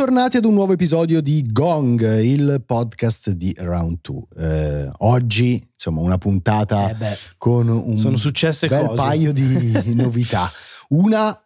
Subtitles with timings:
[0.00, 4.22] Bentornati ad un nuovo episodio di Gong, il podcast di Round 2.
[4.34, 8.94] Eh, oggi, insomma, una puntata Eh con un sono successe bel cose.
[8.94, 10.50] paio di novità.
[10.88, 11.38] Una,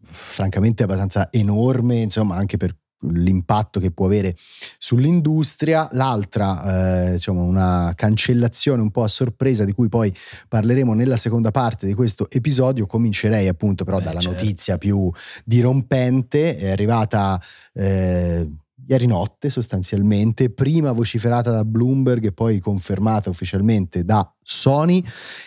[0.00, 4.34] francamente, abbastanza enorme, insomma, anche per l'impatto che può avere
[4.78, 10.14] sull'industria, l'altra eh, diciamo una cancellazione un po' a sorpresa di cui poi
[10.48, 14.42] parleremo nella seconda parte di questo episodio, comincerei appunto però Beh, dalla certo.
[14.42, 15.10] notizia più
[15.44, 17.40] dirompente, è arrivata
[17.74, 18.48] eh,
[18.86, 25.04] ieri notte sostanzialmente, prima vociferata da Bloomberg e poi confermata ufficialmente da Sony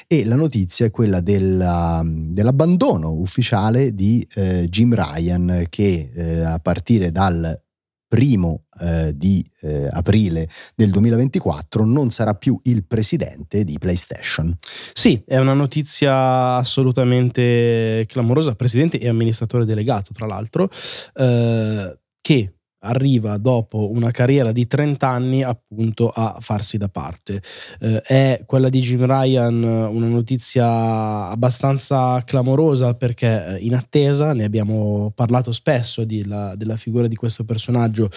[0.08, 6.60] e la notizia è quella della- dell'abbandono ufficiale di eh, Jim Ryan che eh, a
[6.60, 7.60] partire dal
[8.08, 14.56] primo eh, di eh, aprile del 2024 non sarà più il presidente di PlayStation.
[14.94, 18.56] Sì, è una notizia assolutamente clamorosa.
[18.56, 20.70] Presidente e amministratore delegato, tra l'altro,
[21.16, 22.55] eh, che
[22.86, 27.42] arriva dopo una carriera di 30 anni appunto a farsi da parte.
[27.80, 34.44] Eh, è quella di Jim Ryan una notizia abbastanza clamorosa perché eh, in attesa, ne
[34.44, 38.10] abbiamo parlato spesso di la- della figura di questo personaggio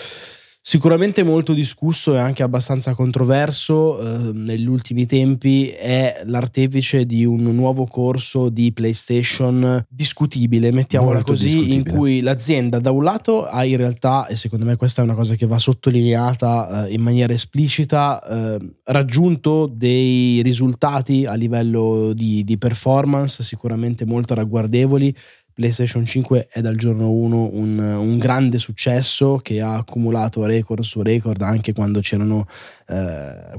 [0.69, 7.41] Sicuramente molto discusso e anche abbastanza controverso eh, negli ultimi tempi è l'artefice di un
[7.55, 11.75] nuovo corso di PlayStation discutibile, mettiamola Molto così, discutibile.
[11.75, 15.15] in cui l'azienda da un lato ha in realtà, e secondo me questa è una
[15.15, 22.45] cosa che va sottolineata eh, in maniera esplicita, eh, raggiunto dei risultati a livello di,
[22.45, 25.15] di performance sicuramente molto ragguardevoli.
[25.59, 31.03] PlayStation 5 è dal giorno 1 un, un grande successo che ha accumulato record su
[31.03, 32.47] record anche quando c'erano
[32.87, 32.95] eh,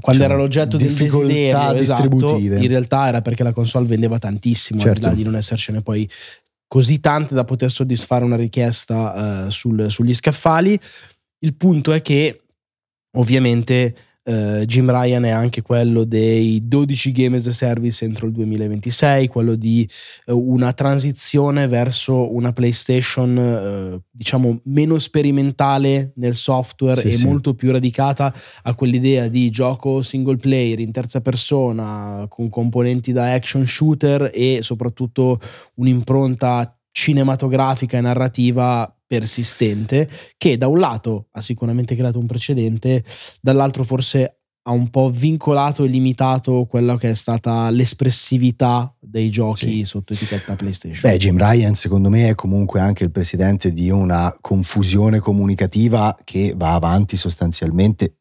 [0.06, 2.56] Diciamo, era l'oggetto del difficoltà esatto, distributive.
[2.58, 5.00] in realtà era perché la console vendeva tantissimo al Certo.
[5.00, 6.08] di là di non essercene poi
[6.66, 10.80] così tante da poter soddisfare una richiesta eh, sul- sugli scaffali
[11.40, 12.40] il punto è che
[13.18, 18.32] ovviamente eh, Jim Ryan è anche quello dei 12 game as a service entro il
[18.32, 19.88] 2026, quello di
[20.26, 27.26] eh, una transizione verso una PlayStation eh, diciamo meno sperimentale nel software Sì, e sì.
[27.26, 28.32] molto più radicata
[28.62, 34.58] a quell'idea di gioco single player in terza persona con componenti da action shooter e
[34.62, 35.38] soprattutto
[35.76, 43.04] un'impronta cinematografica e narrativa persistente che da un lato ha sicuramente creato un precedente,
[43.40, 49.66] dall'altro forse ha un po' vincolato e limitato quella che è stata l'espressività dei giochi
[49.66, 49.84] Sì.
[49.84, 51.10] sotto etichetta PlayStation.
[51.10, 56.52] Beh, Jim Ryan secondo me è comunque anche il presidente di una confusione comunicativa che
[56.56, 58.16] va avanti sostanzialmente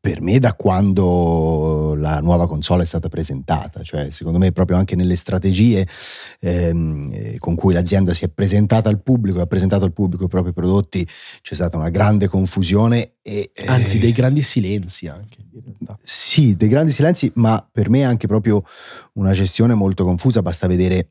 [0.00, 1.04] per me da quando
[1.94, 5.86] la nuova console è stata presentata, cioè secondo me proprio anche nelle strategie
[6.40, 10.28] ehm, eh, con cui l'azienda si è presentata al pubblico, ha presentato al pubblico i
[10.28, 11.06] propri prodotti,
[11.40, 13.50] c'è stata una grande confusione e...
[13.54, 15.38] eh, Anzi, dei grandi silenzi anche.
[16.02, 18.62] Sì, dei grandi silenzi, ma per me anche proprio
[19.14, 21.10] una gestione molto confusa, basta vedere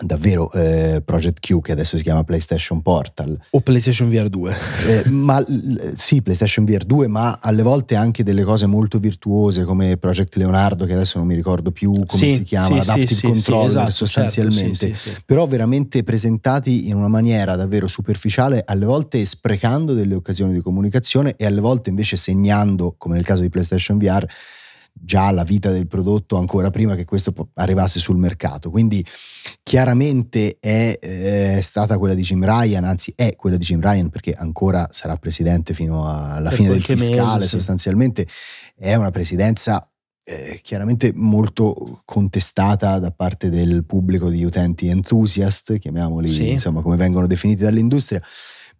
[0.00, 4.54] davvero eh, Project Q che adesso si chiama PlayStation Portal, O PlayStation VR 2.
[4.88, 9.64] Eh, ma l- sì, PlayStation VR 2, ma alle volte anche delle cose molto virtuose
[9.64, 13.06] come Project Leonardo che adesso non mi ricordo più come Sì, si chiama, sì, Adaptive
[13.14, 14.76] sì, Controller esatto, sostanzialmente.
[14.78, 15.22] certo, sì, sì.
[15.26, 21.34] Però veramente presentati in una maniera davvero superficiale, alle volte sprecando delle occasioni di comunicazione
[21.36, 24.24] e alle volte invece segnando, come nel caso di PlayStation VR,
[25.04, 28.70] già la vita del prodotto ancora prima che questo arrivasse sul mercato.
[28.70, 29.04] Quindi
[29.62, 34.32] chiaramente è, eh, stata quella di Jim Ryan, anzi è quella di Jim Ryan perché
[34.32, 37.48] ancora sarà presidente fino alla Per fine del qualche mese, fiscale sì.
[37.48, 38.26] sostanzialmente.
[38.76, 39.86] È una presidenza
[40.24, 46.50] eh, chiaramente molto contestata da parte del pubblico di utenti enthusiast, chiamiamoli Sì.
[46.50, 48.22] insomma come vengono definiti dall'industria.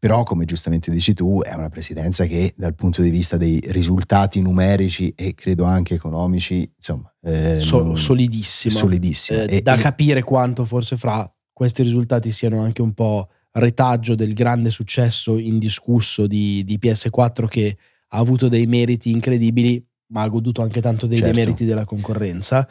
[0.03, 4.41] Però, come giustamente dici tu, è una presidenza che dal punto di vista dei risultati
[4.43, 8.75] numerici e credo anche economici, insomma, eh, So- solidissima.
[8.75, 9.43] solidissima.
[9.43, 14.17] Eh, E- da e- capire quanto forse fra questi risultati siano anche un po' retaggio
[14.17, 17.77] del grande successo indiscusso di, di PS4 che
[18.09, 21.33] ha avuto dei meriti incredibili, ma ha goduto anche tanto dei Certo.
[21.33, 22.69] demeriti della concorrenza.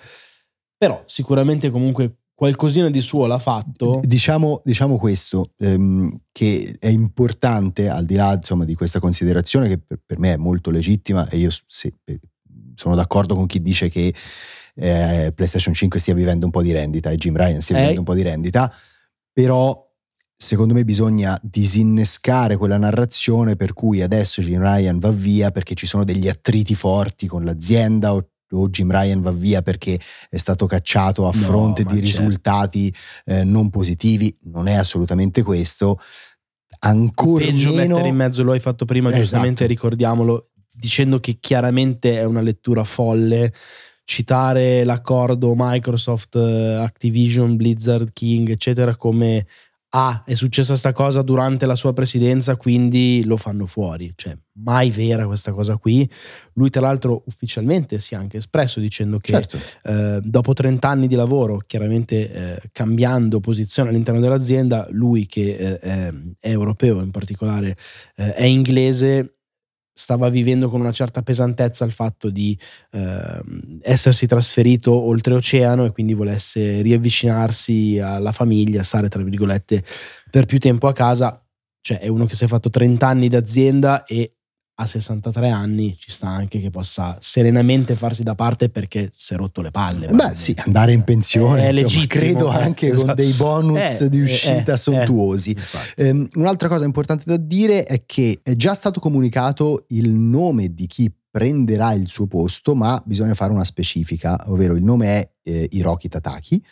[0.77, 4.01] Però sicuramente comunque qualcosina di suo l'ha fatto.
[4.03, 9.77] Diciamo, diciamo questo, ehm, che è importante al di là insomma, di questa considerazione che
[9.77, 11.93] per, per me è molto legittima e io se-
[12.73, 14.11] sono d'accordo con chi dice che
[14.73, 17.79] eh, PlayStation 5 stia vivendo un po' di rendita e Jim Ryan stia Eh.
[17.79, 18.73] vivendo un po' di rendita,
[19.31, 19.87] però
[20.35, 25.85] secondo me bisogna disinnescare quella narrazione per cui adesso Jim Ryan va via perché ci
[25.85, 29.99] sono degli attriti forti con l'azienda o, o Jim Ryan va via perché
[30.29, 32.21] è stato cacciato a No, fronte ma di certo.
[32.21, 32.93] risultati
[33.25, 34.35] eh, non positivi.
[34.43, 35.99] Non è assolutamente questo.
[36.79, 37.95] ancora peggio meno...
[37.95, 39.23] mettere in mezzo, lo hai fatto prima Esatto.
[39.23, 43.53] giustamente, ricordiamolo, dicendo che chiaramente è una lettura folle.
[44.03, 49.45] Citare l'accordo Microsoft, eh, Activision, Blizzard, King, eccetera, come
[49.93, 54.11] ah, è successa sta cosa durante la sua presidenza, quindi lo fanno fuori.
[54.15, 56.09] Cioè, mai vera questa cosa qui.
[56.53, 59.57] Lui, tra l'altro, ufficialmente si è anche espresso dicendo che Certo.
[59.83, 65.79] eh, dopo 30 anni di lavoro, chiaramente eh, cambiando posizione all'interno dell'azienda, lui che eh,
[65.79, 67.75] è, europeo, in particolare
[68.15, 69.40] eh, è inglese,
[69.93, 72.57] stava vivendo con una certa pesantezza il fatto di
[72.91, 79.83] ehm, essersi trasferito oltreoceano e quindi volesse riavvicinarsi alla famiglia, stare tra virgolette
[80.29, 81.43] per più tempo a casa.
[81.81, 84.40] Cioè è uno che si è fatto 30 anni d'azienda e
[84.81, 89.37] a 63 anni ci sta anche che possa serenamente farsi da parte perché si è
[89.37, 90.07] rotto le palle.
[90.07, 93.13] Beh, sì, andare in pensione, È insomma, legittimo, credo eh, anche con esatto.
[93.13, 95.51] dei bonus Eh, di eh, uscita eh, sontuosi.
[95.51, 96.01] Infatti.
[96.01, 100.87] Ehm, un'altra cosa importante da dire è che è già stato comunicato il nome di
[100.87, 105.67] chi prenderà il suo posto, ma bisogna fare una specifica, ovvero il nome è eh,
[105.71, 106.63] Hiroki Tataki,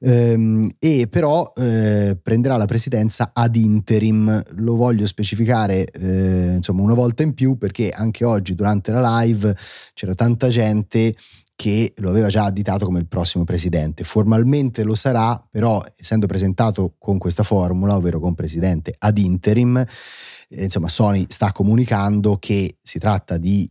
[0.00, 4.40] ehm, e però eh, prenderà la presidenza ad interim.
[4.56, 9.54] Lo voglio specificare eh, insomma una volta in più perché anche oggi durante la live
[9.92, 11.12] c'era tanta gente
[11.56, 14.04] che lo aveva già additato come il prossimo presidente.
[14.04, 20.64] Formalmente lo sarà, però essendo presentato con questa formula, ovvero con presidente ad interim, eh,
[20.64, 23.70] insomma Sony sta comunicando che si tratta di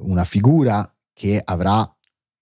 [0.00, 1.78] una figura che avrà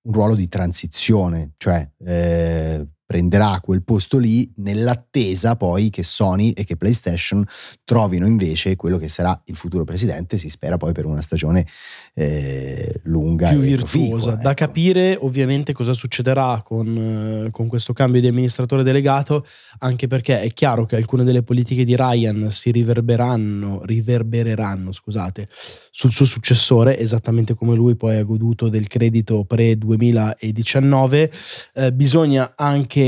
[0.04, 6.64] un ruolo di transizione, cioè eh, prenderà quel posto lì nell'attesa poi che Sony e
[6.64, 7.44] che PlayStation
[7.84, 11.66] trovino invece quello che sarà il futuro presidente, si spera poi per una stagione
[12.14, 13.98] eh, lunga più virtuosa.
[13.98, 14.64] proficua, Da ecco.
[14.64, 19.44] capire ovviamente cosa succederà con, eh, con questo cambio di amministratore delegato,
[19.80, 25.48] anche perché è chiaro che alcune delle politiche di Ryan si riverberanno, riverbereranno scusate,
[25.90, 31.30] sul suo successore, esattamente come lui poi ha goduto del credito pre-2019.
[31.74, 33.01] Eh, bisogna anche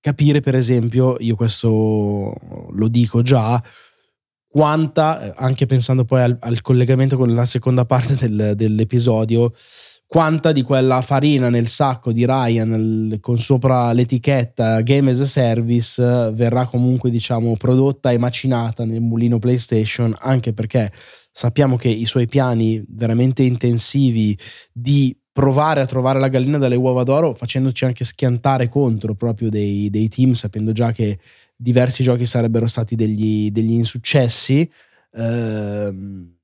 [0.00, 2.32] capire, per esempio, io questo
[2.70, 3.62] lo dico già,
[4.48, 9.52] quanta, anche pensando poi al, al collegamento con la seconda parte del- dell'episodio,
[10.06, 16.30] quanta di quella farina nel sacco di Ryan con sopra l'etichetta Game as a Service
[16.32, 20.92] verrà comunque diciamo prodotta e macinata nel mulino PlayStation anche perché
[21.32, 24.38] sappiamo che i suoi piani veramente intensivi
[24.72, 29.90] di provare a trovare la gallina dalle uova d'oro facendoci anche schiantare contro proprio dei,
[29.90, 31.18] dei team sapendo già che
[31.54, 34.66] diversi giochi sarebbero stati degli, degli insuccessi
[35.12, 36.34] ehm,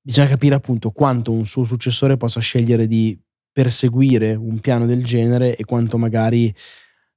[0.00, 3.20] bisogna capire appunto quanto un suo successore possa scegliere di
[3.52, 6.54] perseguire un piano del genere e quanto magari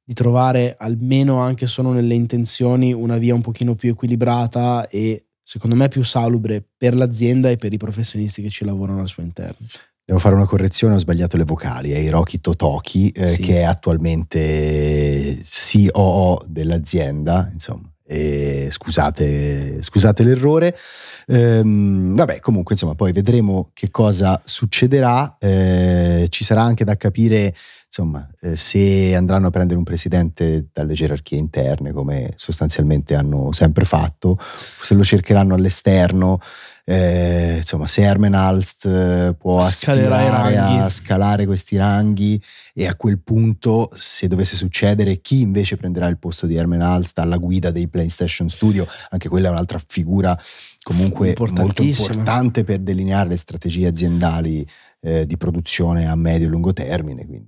[0.04, 5.78] di trovare almeno anche solo nelle intenzioni una via un pochino più equilibrata e secondo
[5.78, 9.66] me più salubre per l'azienda e per i professionisti che ci lavorano al suo interno.
[10.08, 13.42] Devo fare una correzione, ho sbagliato le vocali, è Hiroki Totoki eh, Sì.
[13.42, 17.90] che è attualmente COO dell'azienda, insomma.
[18.08, 20.78] E scusate, scusate l'errore.
[21.26, 25.38] Ehm, vabbè, comunque, insomma, poi vedremo che cosa succederà.
[25.40, 27.52] Eh, ci sarà anche da capire,
[27.88, 33.86] insomma, eh, se andranno a prendere un presidente dalle gerarchie interne, come sostanzialmente hanno sempre
[33.86, 36.40] fatto, se lo cercheranno all'esterno.
[36.88, 42.40] Eh, insomma, se Herman Alst eh, può aspirare a scalare questi ranghi
[42.76, 47.18] e a quel punto, se dovesse succedere, chi invece prenderà il posto di Herman Alst
[47.18, 48.86] alla guida dei PlayStation Studio?
[49.10, 50.40] Anche quella è un'altra figura
[50.84, 54.64] comunque molto importante per delineare le strategie aziendali
[55.02, 57.26] eh, di produzione a medio e lungo termine.
[57.26, 57.48] Quindi,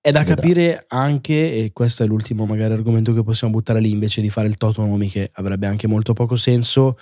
[0.00, 4.22] È da capire anche, e questo è l'ultimo magari argomento che possiamo buttare lì invece
[4.22, 6.96] di fare il toto nomi che avrebbe anche molto poco senso,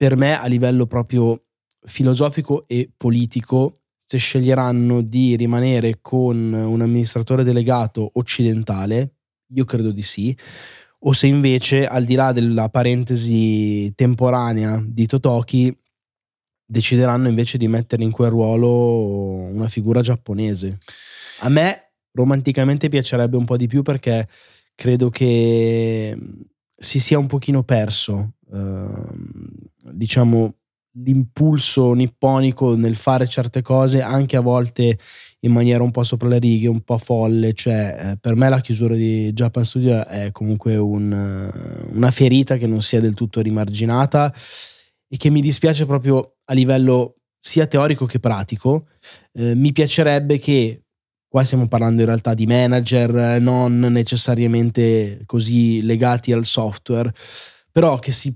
[0.00, 1.38] per me a livello proprio
[1.82, 9.16] filosofico e politico, se sceglieranno di rimanere con un amministratore delegato occidentale,
[9.52, 10.34] io credo di sì,
[11.00, 15.78] o se invece al di là della parentesi temporanea di Totoki
[16.64, 20.78] decideranno invece di mettere in quel ruolo una figura giapponese.
[21.40, 24.26] A me romanticamente piacerebbe un po' di più perché
[24.74, 26.16] credo che
[26.74, 29.29] si sia un pochino perso, ehm,
[30.00, 30.54] diciamo,
[30.94, 34.98] l'impulso nipponico nel fare certe cose anche a volte
[35.40, 38.60] in maniera un po' sopra le righe, un po' folle, cioè eh, per me la
[38.60, 43.42] chiusura di Japan Studio è comunque un, eh, una ferita che non sia del tutto
[43.42, 44.32] rimarginata
[45.06, 48.86] e che mi dispiace proprio a livello sia teorico che pratico.
[49.32, 50.82] Eh, mi piacerebbe che
[51.28, 57.12] qua stiamo parlando in realtà di manager eh, non necessariamente così legati al software,
[57.70, 58.34] però che si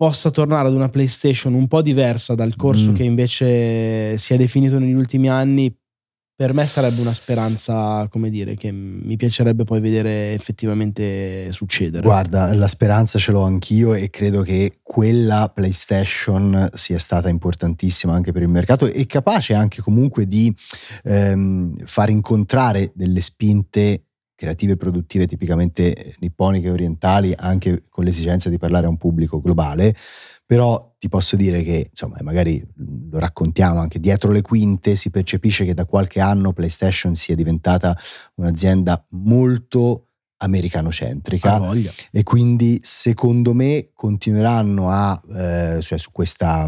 [0.00, 2.94] possa tornare ad una PlayStation un po' diversa dal corso Mm.
[2.94, 5.70] che invece si è definito negli ultimi anni,
[6.34, 12.02] per me sarebbe una speranza, come dire, che mi piacerebbe poi vedere effettivamente succedere.
[12.02, 18.32] Guarda, la speranza ce l'ho anch'io e credo che quella PlayStation sia stata importantissima anche
[18.32, 20.50] per il mercato e capace anche comunque di
[21.04, 24.06] ehm, far incontrare delle spinte
[24.40, 29.38] creative e produttive tipicamente nipponiche e orientali anche con l'esigenza di parlare a un pubblico
[29.38, 29.94] globale.
[30.46, 32.66] Però ti posso dire che insomma magari
[33.10, 37.94] lo raccontiamo anche dietro le quinte si percepisce che da qualche anno PlayStation sia diventata
[38.36, 40.06] un'azienda molto
[40.38, 41.60] americanocentrica
[42.10, 46.66] e quindi secondo me continueranno a eh, cioè su questa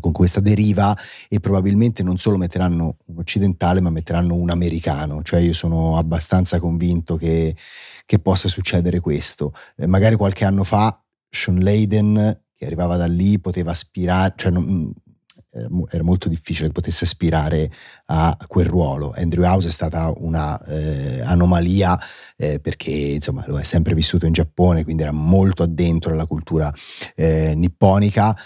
[0.00, 0.96] con questa deriva
[1.28, 6.58] e probabilmente non solo metteranno un occidentale ma metteranno un americano cioè io sono abbastanza
[6.58, 7.54] convinto che,
[8.04, 13.38] che possa succedere questo Eh, magari qualche anno fa Sean Layden che arrivava da lì
[13.38, 14.92] poteva aspirare cioè non-
[15.56, 17.70] era mo- era molto difficile che potesse aspirare
[18.06, 19.14] a quel ruolo.
[19.16, 21.98] Andrew House è stata una eh, anomalia
[22.36, 26.72] eh, perché insomma lo è sempre vissuto in Giappone, quindi era molto addentro alla cultura
[27.14, 28.36] eh, nipponica.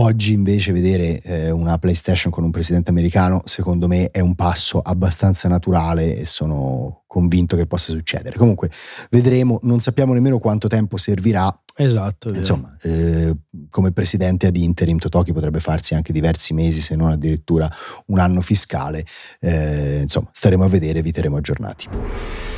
[0.00, 4.78] Oggi invece vedere eh, una PlayStation con un presidente americano, secondo me, è un passo
[4.78, 8.36] abbastanza naturale e sono convinto che possa succedere.
[8.36, 8.70] Comunque,
[9.10, 11.52] vedremo, non sappiamo nemmeno quanto tempo servirà.
[11.74, 12.32] Esatto.
[12.32, 13.34] Insomma, eh,
[13.70, 17.68] come presidente ad interim, Totoki potrebbe farsi anche diversi mesi, se non addirittura
[18.06, 19.04] un anno fiscale.
[19.40, 22.57] Eh, insomma, staremo a vedere, vi terremo aggiornati.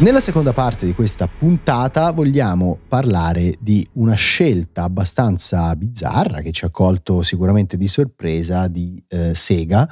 [0.00, 6.64] Nella seconda parte di questa puntata vogliamo parlare di una scelta abbastanza bizzarra che ci
[6.64, 9.88] ha colto sicuramente di sorpresa di eh, Sega,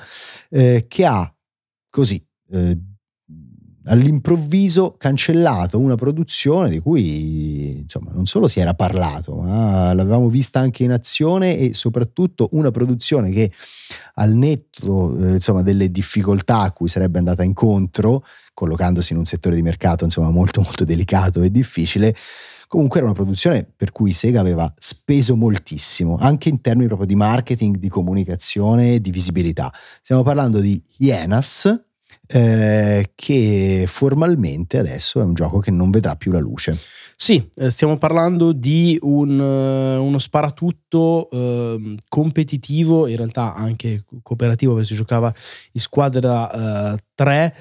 [0.49, 1.29] eh, che ha
[1.91, 2.79] così eh,
[3.87, 10.61] all'improvviso cancellato una produzione di cui insomma non solo si era parlato, ma l'avevamo vista
[10.61, 13.51] anche in azione e soprattutto una produzione che
[14.15, 18.25] al netto eh, insomma, delle difficoltà a cui sarebbe andata incontro,
[18.55, 22.15] collocandosi in un settore di mercato insomma molto molto delicato e difficile,
[22.69, 27.15] comunque era una produzione per cui Sega aveva speso moltissimo, anche in termini proprio di
[27.15, 29.73] marketing, di comunicazione, di visibilità.
[30.03, 31.85] Stiamo parlando di Hyenas,
[32.27, 36.79] eh, che formalmente adesso è un gioco che non vedrà più la luce.
[37.19, 44.75] Sì, eh, stiamo parlando di un, eh, uno sparatutto ehm, competitivo, in realtà anche cooperativo
[44.75, 45.33] perché si giocava
[45.73, 47.55] in squadra eh, 3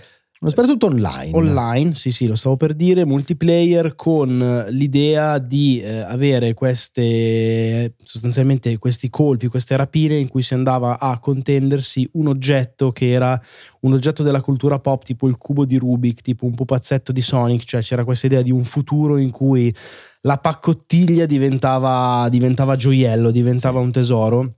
[0.46, 1.36] Uno sparatutto online.
[1.36, 8.78] online, sì sì, lo stavo per dire, multiplayer con l'idea di eh, avere queste, sostanzialmente
[8.78, 13.42] questi colpi, queste rapine in cui si andava a contendersi un oggetto che era
[13.82, 17.64] un oggetto della cultura pop, tipo il cubo di Rubik, tipo un pupazzetto di Sonic,
[17.64, 19.74] cioè c'era questa idea di un futuro in cui
[20.22, 24.58] la paccottiglia diventava, diventava gioiello, diventava un tesoro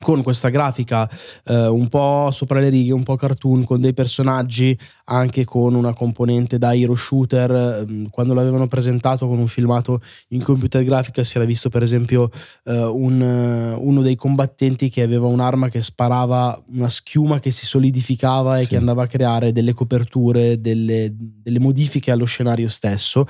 [0.00, 1.08] con questa grafica
[1.46, 5.92] eh, un po' sopra le righe, un po' cartoon, con dei personaggi, anche con una
[5.92, 7.50] componente da hero shooter.
[7.88, 12.30] ehm, Quando l'avevano presentato con un filmato in computer grafica si era visto per esempio
[12.64, 17.66] eh, un, eh, uno dei combattenti che aveva un'arma che sparava una schiuma che si
[17.66, 18.68] solidificava e Sì.
[18.70, 23.24] che andava a creare delle coperture, delle, delle modifiche allo scenario stesso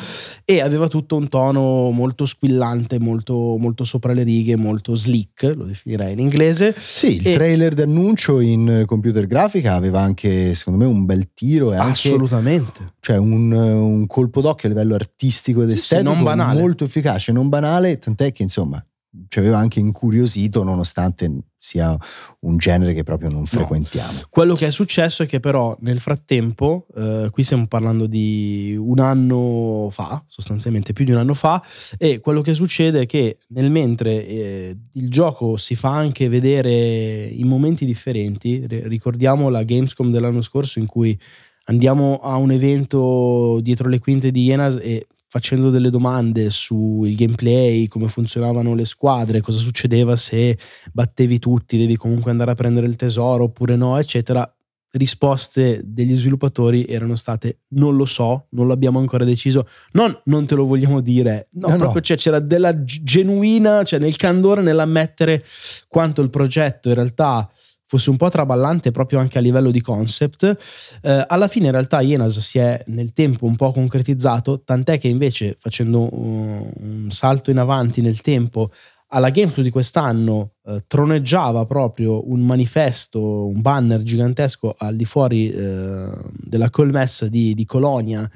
[0.45, 5.65] e aveva tutto un tono molto squillante, molto, molto sopra le righe, molto slick, lo
[5.65, 6.58] definirei in inglese.
[6.77, 11.73] Sì, il E- trailer d'annuncio in computer grafica aveva anche, secondo me, un bel tiro
[11.73, 12.95] e anche Assolutamente.
[13.01, 16.61] cioè un, un colpo d'occhio a livello artistico ed Sì, sì, estetico banale.
[16.61, 18.83] molto efficace, non banale, tant'è che insomma
[19.29, 21.97] ci aveva anche incuriosito nonostante sia
[22.41, 24.21] un genere che proprio non frequentiamo.
[24.31, 29.01] Quello che è successo è che però nel frattempo, eh, qui stiamo parlando di un
[29.01, 31.63] anno fa, sostanzialmente più di un anno fa,
[31.99, 37.27] e quello che succede è che nel mentre eh, il gioco si fa anche vedere
[37.27, 41.19] in momenti differenti, ri- ricordiamo la Gamescom dell'anno scorso in cui
[41.65, 47.87] andiamo a un evento dietro le quinte di Ienas e facendo delle domande sul gameplay,
[47.87, 50.57] come funzionavano le squadre, cosa succedeva se
[50.93, 54.51] battevi tutti, devi comunque andare a prendere il tesoro oppure no, eccetera.
[54.91, 60.55] Risposte degli sviluppatori erano state non lo so, non l'abbiamo ancora deciso, non non te
[60.55, 61.79] lo vogliamo dire, no, No, no.
[61.79, 65.45] proprio cioè, c'era della genuina, cioè nel candore, nell'ammettere
[65.89, 67.47] quanto il progetto in realtà
[67.89, 70.99] fosse un po' traballante proprio anche a livello di concept.
[71.03, 75.09] Eh, alla fine in realtà Ienas si è nel tempo un po' concretizzato, tant'è che
[75.09, 78.71] invece facendo un salto in avanti nel tempo
[79.11, 85.51] alla Gamescom di quest'anno eh, troneggiava proprio un manifesto, un banner gigantesco al di fuori
[85.51, 88.31] eh, della colmessa di, di Colonia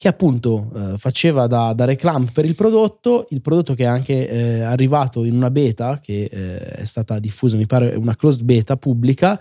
[0.00, 4.30] che appunto eh, faceva da, da, reclam per il prodotto, il prodotto che è anche
[4.30, 8.78] eh, arrivato in una beta, che eh, è stata diffusa, mi pare una closed beta
[8.78, 9.38] pubblica,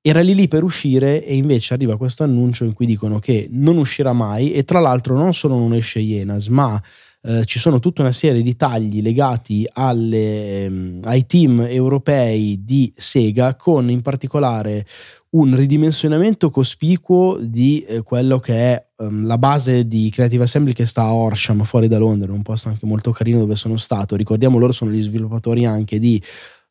[0.00, 3.76] era lì lì per uscire e invece arriva questo annuncio in cui dicono che non
[3.76, 6.82] uscirà mai e tra l'altro non solo non esce Ienas, ma
[7.22, 12.90] eh, ci sono tutta una serie di tagli legati alle, um, ai team europei di
[12.96, 14.86] Sega con in particolare
[15.30, 20.86] un ridimensionamento cospicuo di eh, quello che è um, la base di Creative Assembly che
[20.86, 24.16] sta a Horsham fuori da Londra, un posto anche molto carino dove sono stato.
[24.16, 26.22] Ricordiamo loro sono gli sviluppatori anche di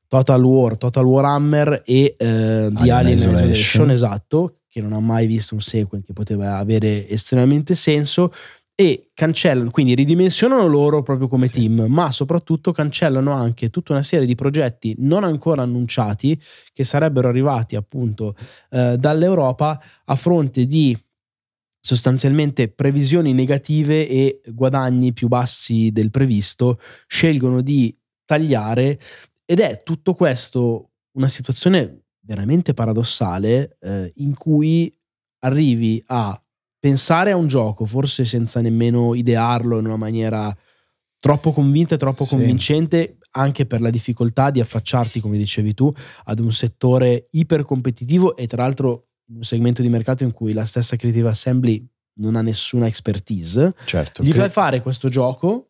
[0.07, 3.51] Total War, Total Warhammer e eh, di Alien Isolation.
[3.51, 8.31] Isolation, esatto, che non ha mai visto un sequel che poteva avere estremamente senso
[8.79, 11.55] e cancellano, quindi ridimensionano loro proprio come sì.
[11.55, 17.27] team, ma soprattutto cancellano anche tutta una serie di progetti non ancora annunciati che sarebbero
[17.27, 18.37] arrivati appunto
[18.69, 20.97] eh, dall'Europa a fronte di
[21.77, 27.93] sostanzialmente previsioni negative e guadagni più bassi del previsto, scelgono di
[28.23, 28.97] tagliare
[29.43, 34.89] ed è tutto questo una situazione veramente paradossale eh, in cui
[35.39, 36.41] arrivi a
[36.79, 40.55] pensare a un gioco, forse senza nemmeno idearlo in una maniera
[41.19, 42.35] troppo convinta e troppo sì.
[42.35, 45.93] convincente, anche per la difficoltà di affacciarti, come dicevi tu,
[46.25, 50.95] ad un settore ipercompetitivo e tra l'altro un segmento di mercato in cui la stessa
[50.95, 51.85] Creative Assembly
[52.19, 53.75] non ha nessuna expertise.
[53.85, 54.23] Certo.
[54.23, 55.69] Gli fai fare questo gioco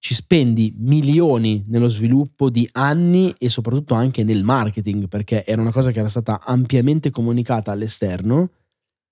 [0.00, 5.72] ci spendi milioni nello sviluppo di anni e soprattutto anche nel marketing, perché era una
[5.72, 8.50] cosa che era stata ampiamente comunicata all'esterno.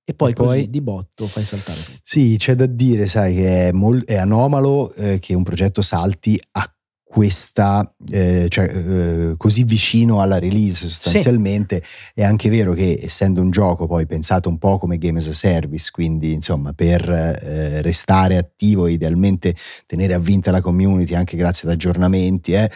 [0.09, 1.99] E poi, e poi così di botto fai saltare tutto.
[2.03, 6.41] Sì, c'è da dire, sai, che è, mol- è anomalo eh, che un progetto salti
[6.53, 6.73] a
[7.05, 11.83] questa, eh, cioè, eh, così vicino alla release sostanzialmente.
[11.85, 12.21] Sì.
[12.21, 15.35] È anche vero che essendo un gioco poi pensato un po' come game as a
[15.35, 21.68] service, quindi insomma per eh, restare attivo e idealmente tenere avvinta la community anche grazie
[21.68, 22.71] ad aggiornamenti, eh,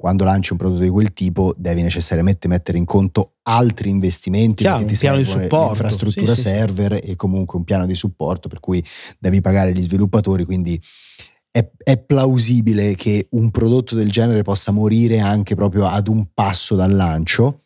[0.00, 4.78] quando lanci un prodotto di quel tipo devi necessariamente mettere in conto altri investimenti Chiaro,
[4.78, 7.10] perché ti serve l'infrastruttura sì, server sì.
[7.10, 8.82] e comunque un piano di supporto per cui
[9.18, 10.80] devi pagare gli sviluppatori, quindi
[11.50, 16.76] è, è, plausibile che un prodotto del genere possa morire anche proprio ad un passo
[16.76, 17.64] dal lancio.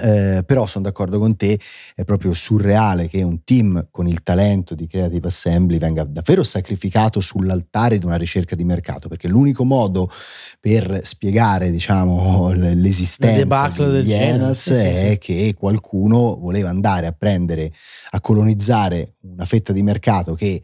[0.00, 1.58] Eh, però sono d'accordo con te,
[1.94, 7.20] è proprio surreale che un team con il talento di Creative Assembly venga davvero sacrificato
[7.20, 10.10] sull'altare di una ricerca di mercato, perché l'unico modo
[10.58, 15.18] per spiegare diciamo, l'esistenza di Jenas sì, è sì.
[15.18, 17.72] che qualcuno voleva andare a prendere,
[18.10, 20.62] a colonizzare una fetta di mercato che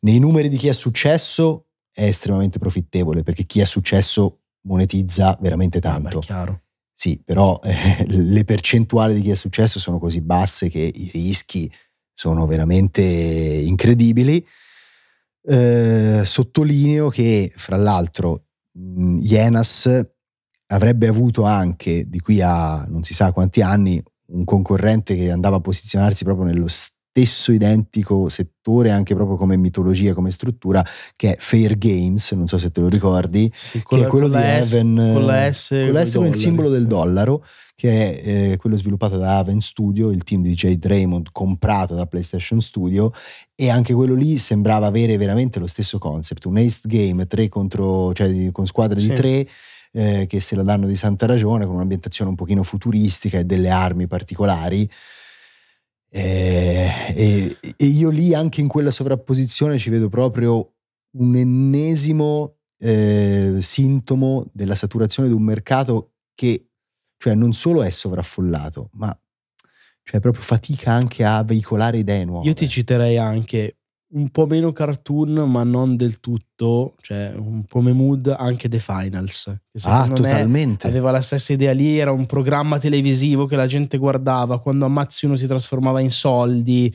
[0.00, 5.80] nei numeri di chi è successo è estremamente profittevole perché chi ha successo monetizza veramente
[5.80, 6.18] tanto.
[6.18, 6.62] Ah, beh, chiaro.
[7.00, 11.70] Sì, però eh, le percentuali di chi ha successo sono così basse che i rischi
[12.12, 14.44] sono veramente incredibili.
[15.44, 19.88] Eh, sottolineo che, fra l'altro, Jenas
[20.70, 25.56] avrebbe avuto anche di qui a non si sa quanti anni un concorrente che andava
[25.56, 26.66] a posizionarsi proprio nello
[27.18, 30.84] stesso identico settore anche proprio come mitologia, come struttura,
[31.16, 34.36] che è Fair Games, non so se te lo ricordi, sì, che è quello di
[34.36, 38.56] Haven, con la S, con, la S con il simbolo del dollaro, che è eh,
[38.56, 43.10] quello sviluppato da Haven Studio, il team di Jade Raymond comprato da PlayStation Studio
[43.54, 48.12] e anche quello lì sembrava avere veramente lo stesso concept, un ace game, tre contro,
[48.12, 49.08] cioè con squadre sì.
[49.08, 49.48] di tre,
[49.92, 53.70] eh, che se la danno di santa ragione, con un'ambientazione un pochino futuristica e delle
[53.70, 54.88] armi particolari.
[56.10, 60.74] Eh, e, e, io lì anche in quella sovrapposizione ci vedo proprio
[61.18, 66.68] un ennesimo eh, sintomo della saturazione di un mercato che
[67.18, 69.16] cioè non solo è sovraffollato, ma
[70.02, 72.46] cioè proprio fatica anche a veicolare idee nuove.
[72.46, 73.78] Io ti citerei anche
[74.10, 79.44] un po' meno cartoon, ma non del tutto, cioè un come mood anche The Finals.
[79.70, 80.86] Che ah, totalmente.
[80.86, 85.26] aveva la stessa idea lì, era un programma televisivo che la gente guardava, quando ammazzi
[85.26, 86.94] uno si trasformava in soldi,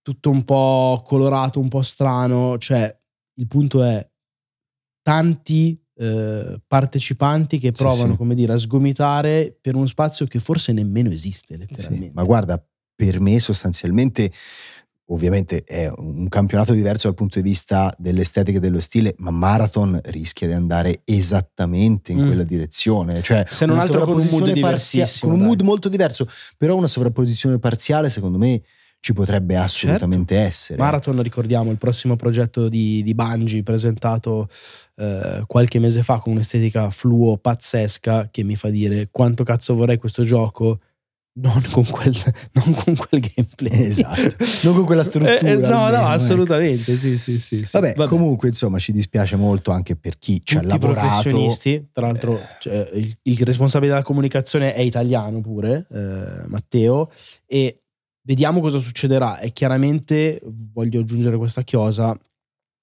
[0.00, 2.96] tutto un po' colorato, un po' strano, cioè
[3.34, 4.08] il punto è
[5.02, 8.16] tanti eh, partecipanti che provano, sì, sì.
[8.16, 12.06] come dire, a sgomitare per uno spazio che forse nemmeno esiste letteralmente.
[12.06, 14.32] Sì, ma guarda, per me sostanzialmente
[15.06, 20.00] ovviamente è un campionato diverso dal punto di vista dell'estetica e dello stile, ma Marathon
[20.06, 22.26] rischia di andare esattamente in mm.
[22.26, 23.22] quella direzione.
[23.22, 26.88] Cioè, Se non altro con un mood parzia- con un mood molto diverso, però una
[26.88, 28.62] sovrapposizione parziale secondo me
[29.00, 30.48] ci potrebbe assolutamente certo.
[30.48, 30.78] essere.
[30.80, 34.48] Marathon, ricordiamo, il prossimo progetto di, di Bungie presentato
[34.96, 39.98] eh, qualche mese fa con un'estetica fluo pazzesca che mi fa dire quanto cazzo vorrei
[39.98, 40.80] questo gioco
[41.38, 42.14] non con quel,
[42.52, 43.86] non con quel gameplay.
[43.86, 45.38] Esatto, non con quella struttura.
[45.38, 46.06] Eh, eh, no, almeno, no, ecco.
[46.06, 47.64] assolutamente, sì, sì, sì.
[47.64, 47.78] sì.
[47.78, 51.06] Vabbè, comunque, insomma, ci dispiace molto anche per chi ci ha Tutti i lavorato.
[51.08, 57.10] professionisti, tra l'altro cioè, il, il responsabile della comunicazione è italiano pure, eh, Matteo,
[57.46, 57.82] e
[58.22, 59.38] vediamo cosa succederà.
[59.38, 60.40] E chiaramente
[60.72, 62.18] voglio aggiungere questa chiosa,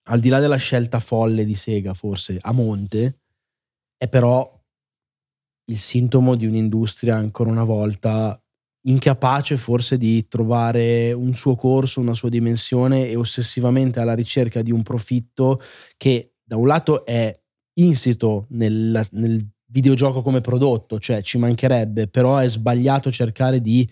[0.09, 3.19] al di là della scelta folle di Sega, forse a monte,
[3.97, 4.47] è però
[5.65, 8.37] il sintomo di un'industria ancora una volta
[8.85, 14.71] incapace forse di trovare un suo corso, una sua dimensione e ossessivamente alla ricerca di
[14.71, 15.61] un profitto
[15.97, 17.31] che da un lato è
[17.75, 23.89] insito nel, nel videogioco come prodotto, cioè ci mancherebbe, però è sbagliato cercare di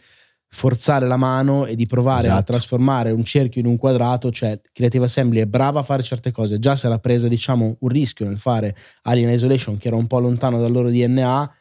[0.53, 2.51] forzare la mano e di provare a Esatto.
[2.51, 6.59] trasformare un cerchio in un quadrato, cioè Creative Assembly è brava a fare certe cose,
[6.59, 10.19] già se era presa diciamo un rischio nel fare Alien Isolation che era un po'
[10.19, 11.53] lontano dal loro DNA,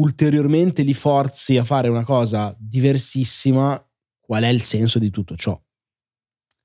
[0.00, 3.82] ulteriormente li forzi a fare una cosa diversissima,
[4.20, 5.60] qual è il senso di tutto ciò?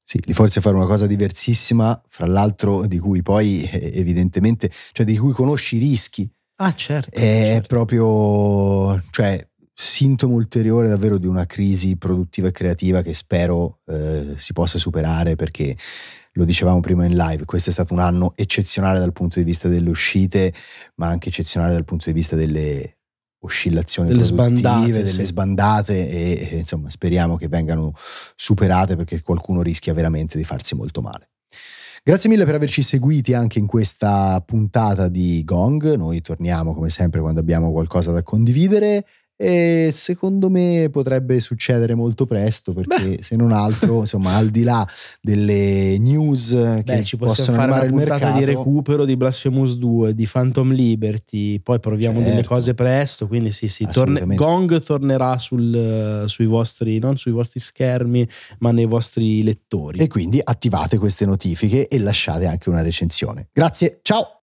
[0.04, 5.06] Sì, li forse fare una cosa diversissima, fra l'altro di cui poi eh, evidentemente, cioè
[5.06, 6.30] di cui conosci i rischi.
[6.58, 7.10] Ah certo.
[7.10, 7.68] È certo.
[7.68, 14.54] proprio, cioè, sintomo ulteriore davvero di una crisi produttiva e creativa che spero eh, si
[14.54, 15.76] possa superare perché
[16.34, 19.68] lo dicevamo prima in live, questo è stato un anno eccezionale dal punto di vista
[19.68, 20.54] delle uscite,
[20.96, 22.95] ma anche eccezionale dal punto di vista delle
[23.46, 25.24] oscillazioni Delle sbandate, delle sì.
[25.24, 27.94] sbandate e, e, insomma speriamo che vengano
[28.36, 31.30] superate perché qualcuno rischia veramente di farsi molto male.
[32.04, 35.96] Grazie mille per averci seguiti anche in questa puntata di Gong.
[35.96, 39.06] Noi torniamo come sempre quando abbiamo qualcosa da condividere
[39.38, 44.88] e secondo me potrebbe succedere molto presto perché se non altro, insomma, al di là
[45.22, 49.78] delle news che Beh, ci possiamo possono fare una puntata mercato, di recupero di Blasphemous
[49.78, 52.54] 2, di Phantom Liberty, poi proviamo delle Certo.
[52.54, 54.26] cose presto, quindi sì, sì, torne-.
[54.36, 58.28] Gong tornerà sul, sui vostri, non sui vostri schermi,
[58.60, 60.00] ma nei vostri lettori.
[60.00, 63.50] e quindi attivate queste notifiche e lasciate anche una recensione.
[63.52, 64.42] Grazie, ciao!